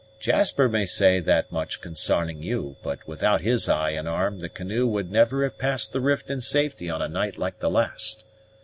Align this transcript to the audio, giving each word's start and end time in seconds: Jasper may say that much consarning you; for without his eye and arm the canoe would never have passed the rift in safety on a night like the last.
Jasper 0.19 0.67
may 0.67 0.87
say 0.87 1.19
that 1.19 1.51
much 1.51 1.79
consarning 1.79 2.41
you; 2.41 2.75
for 2.81 2.97
without 3.05 3.41
his 3.41 3.69
eye 3.69 3.91
and 3.91 4.07
arm 4.09 4.39
the 4.39 4.49
canoe 4.49 4.87
would 4.87 5.11
never 5.11 5.43
have 5.43 5.59
passed 5.59 5.93
the 5.93 6.01
rift 6.01 6.31
in 6.31 6.41
safety 6.41 6.89
on 6.89 7.03
a 7.03 7.07
night 7.07 7.37
like 7.37 7.59
the 7.59 7.69
last. 7.69 8.23